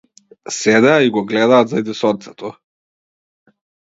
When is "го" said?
1.17-1.23